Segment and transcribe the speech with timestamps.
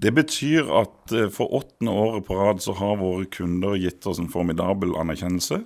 [0.00, 4.20] Det betyr at eh, for åttende året på rad så har våre kunder gitt oss
[4.22, 5.62] en formidabel anerkjennelse.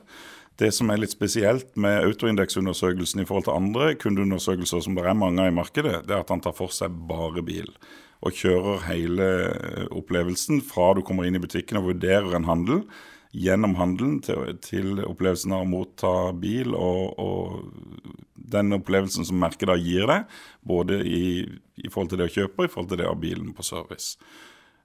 [0.58, 5.16] Det som er litt spesielt med autoindeksundersøkelsen i forhold til andre kundeundersøkelser som det er
[5.18, 7.70] mange av i markedet, det er at han tar for seg bare bil.
[8.24, 12.84] Og kjører hele eh, opplevelsen fra du kommer inn i butikken og vurderer en handel,
[13.34, 18.12] gjennom handelen til, til opplevelsen av å motta bil og, og,
[18.44, 20.32] den opplevelsen som merket da gir deg,
[20.66, 21.44] både i,
[21.80, 23.66] i, forhold til det å kjøpe og i forhold til det å ha bilen på
[23.66, 24.14] service.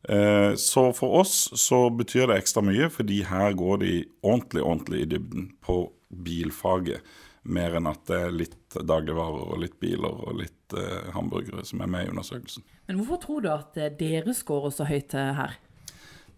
[0.08, 5.02] Eh, så for oss så betyr det ekstra mye, fordi her går de ordentlig, ordentlig
[5.04, 7.04] i dybden på bilfaget.
[7.50, 11.82] Mer enn at det er litt dagligvarer og litt biler og litt eh, hamburgere som
[11.84, 12.66] er med i undersøkelsen.
[12.88, 15.58] Men hvorfor tror du at eh, dere scorer så høyt her?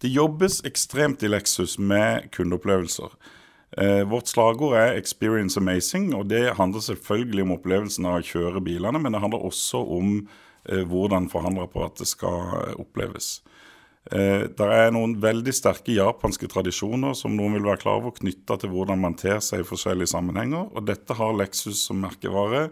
[0.02, 3.14] Det jobbes ekstremt i Lexus med kundeopplevelser.
[3.78, 8.64] Eh, vårt slagord er 'Experience Amazing', og det handler selvfølgelig om opplevelsen av å kjøre
[8.64, 10.28] bilene, men det handler også om
[10.68, 13.42] eh, hvordan forhandlerapparatet skal oppleves.
[14.10, 18.58] Eh, det er noen veldig sterke japanske tradisjoner som noen vil være klar over, knytta
[18.58, 20.72] til hvordan man ter seg i forskjellige sammenhenger.
[20.74, 22.64] og Dette har Lexus som merkevare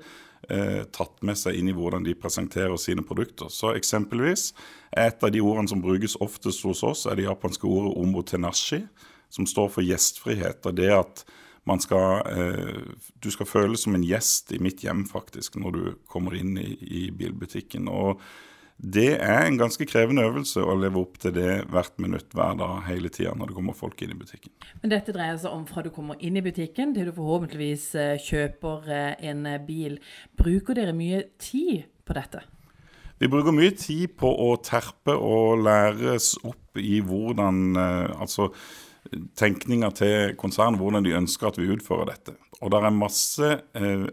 [0.50, 3.46] eh, tatt med seg inn i hvordan de presenterer sine produkter.
[3.46, 4.50] Så Eksempelvis
[4.90, 8.82] et av de ordene som brukes oftest hos oss, er det japanske ordet omotenashi,
[9.30, 10.66] som står for gjestfrihet.
[10.66, 11.24] og det at
[11.64, 12.82] man skal, eh,
[13.20, 16.76] Du skal føles som en gjest i mitt hjem, faktisk, når du kommer inn i,
[16.80, 17.88] i bilbutikken.
[17.88, 18.20] og
[18.80, 22.78] det er en ganske krevende øvelse å leve opp til det hvert minutt hver dag
[22.86, 24.52] hele tida når det kommer folk inn i butikken.
[24.80, 28.16] Men dette dreier seg om fra du kommer inn i butikken til du forhåpentligvis eh,
[28.16, 29.98] kjøper eh, en bil.
[30.32, 32.40] Bruker dere mye tid på dette?
[33.20, 38.48] Vi bruker mye tid på å terpe og læres opp i hvordan Altså
[39.38, 42.36] tenkninga til konsernet, hvordan de ønsker at vi utfører dette.
[42.60, 43.50] Og det er masse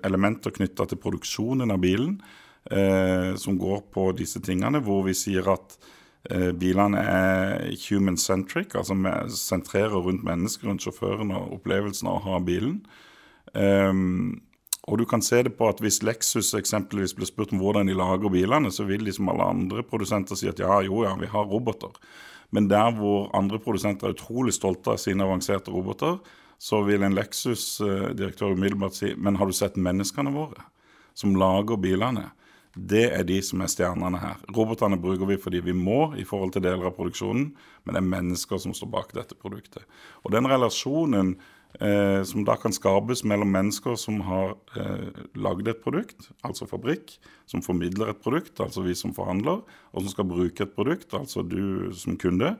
[0.08, 2.16] elementer knytta til produksjonen av bilen
[2.72, 5.78] eh, som går på disse tingene, hvor vi sier at
[6.32, 12.26] eh, bilene er human-centric, altså vi sentrerer rundt mennesker, rundt sjåføren og opplevelsen av å
[12.28, 12.82] ha bilen.
[13.54, 14.42] Um,
[14.88, 17.96] og du kan se det på at Hvis Lexus eksempelvis blir spurt om hvordan de
[17.98, 21.28] lager bilene, så vil de som alle andre produsenter si at ja, jo ja, vi
[21.32, 21.96] har roboter.
[22.56, 26.20] Men der hvor andre produsenter er utrolig stolte av sine avanserte roboter,
[26.58, 30.64] så vil en Lexus-direktør umiddelbart si men har du sett menneskene våre
[31.18, 32.30] som lager bilene?
[32.78, 34.42] Det er de som er stjernene her.
[34.54, 37.50] Robotene bruker vi fordi vi må i forhold til deler av produksjonen,
[37.84, 39.86] men det er mennesker som står bak dette produktet.
[40.24, 41.36] Og den relasjonen
[41.80, 47.18] eh, som da kan skapes mellom mennesker som har eh, lagd et produkt, altså fabrikk,
[47.50, 49.64] som formidler et produkt, altså vi som forhandler,
[49.94, 52.56] og som skal bruke et produkt, altså du som kunde,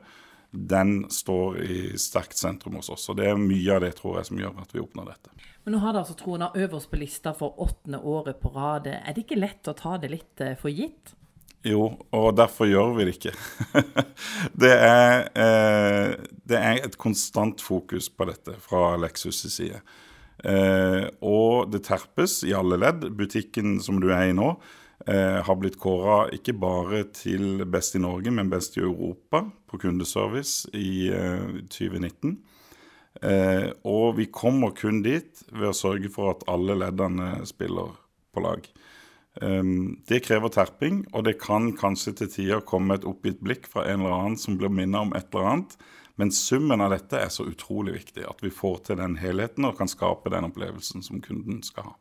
[0.50, 3.04] den står i sterkt sentrum hos oss.
[3.12, 5.34] Og det er mye av det tror jeg som gjør at vi oppnår dette.
[5.64, 8.88] Men nå har det altså trona øverst på lista for åttende året på rad.
[8.88, 11.12] Er det ikke lett å ta det litt eh, for gitt?
[11.66, 13.32] Jo, og derfor gjør vi det ikke.
[14.62, 16.12] det, er, eh,
[16.46, 19.80] det, er, et konstant fokus på dette fra Lexus' side.
[20.46, 23.08] Eh, og det terpes i alle ledd.
[23.18, 24.52] Butikken som du er i nå,
[25.10, 29.82] eh, har blitt kåra ikke bare til best i Norge, men best i Europa på
[29.82, 32.38] kundeservice i eh, 2019.
[33.22, 37.96] Eh, og vi kommer kun dit ved å sørge for at alle leddene spiller
[38.30, 38.62] på lag.
[39.42, 43.84] Um, det krever terping, og det kan kanskje til tider komme et oppgitt blikk fra
[43.86, 45.76] en eller annen som blir minnet om et eller annet.
[46.18, 49.76] Men summen av dette er så utrolig viktig, at vi får til den helheten og
[49.78, 51.94] kan skape den opplevelsen som kunden skal ha.